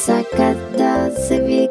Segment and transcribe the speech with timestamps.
[0.00, 1.68] Sakata sevgi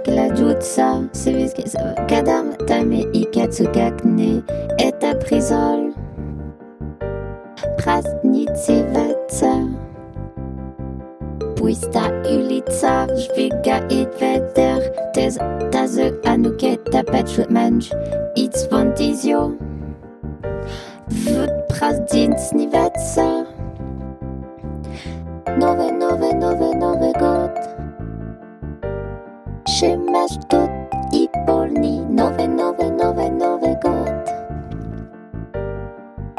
[0.60, 1.64] Katsa, Siviski,
[2.12, 4.44] Kadam, Tame, Ikatsu, Gakne,
[4.78, 5.96] Eta Prisol,
[7.80, 9.54] Prasnici, Vetsa,
[11.56, 15.40] Puista, Ulitsa, Jviga, Idveder, Tez,
[15.72, 17.96] Taze, Anuketa, Petchutmanj,
[18.36, 19.56] It's Vantizio,
[21.24, 23.48] Vut, Prasdins, Nivetsa,
[25.56, 25.99] Noven,
[30.20, 30.70] Szymasz tot
[31.14, 34.30] i polni Nowe, nowe, nowe, nowe god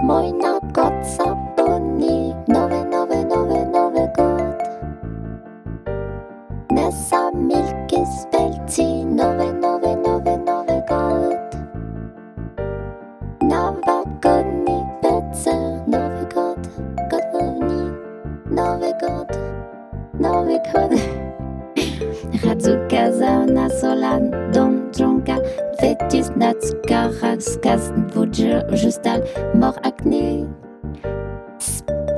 [0.03, 4.59] Mój na god zapomni Nowe, nowe, nowe, nowe god
[6.71, 11.39] Nessa milky spelci Nowe, nowe, nowe, nowe god
[13.43, 16.69] Nowa godni pece Nowy god,
[17.11, 17.91] godowni
[18.51, 19.39] Nowy god,
[20.19, 21.01] nowy god
[22.45, 22.89] Radzukaza
[23.21, 24.23] sauna solan
[24.55, 25.37] dom tronka
[25.81, 29.21] fetis nats karas kas vudjer justal
[29.61, 30.29] mor akne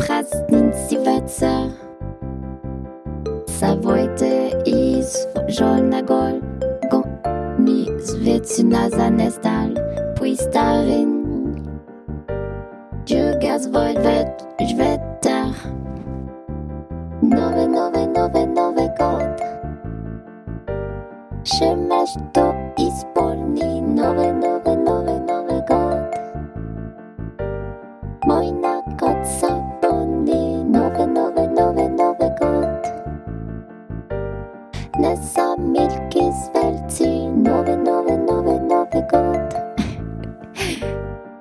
[0.00, 1.54] prasnin sivatsa
[3.58, 4.34] Savoite
[4.66, 5.10] is
[5.56, 6.38] jolna gol
[6.90, 7.06] gom
[7.64, 9.74] mi svetsina zanestal
[10.18, 11.10] puistarin
[13.06, 15.50] Djugas vojvet jvetar
[17.22, 19.31] Nove, nove, nove, nove god
[21.44, 26.18] Szymasz to i spolni Nowe, nowe, nowe, nowe god
[28.26, 32.92] Mój na god zapomni Nowe, nowe, nowe, nowe god
[34.98, 39.54] Nessa milki svelci Nowe, nowe, nowe, nowe god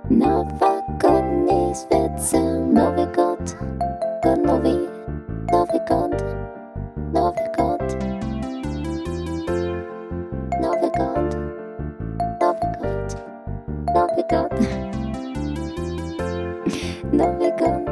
[0.10, 2.42] Nowa godni sveca
[2.74, 3.56] Nowy god
[4.24, 4.78] God nowy,
[5.52, 5.80] nowy
[17.12, 17.91] 弄一个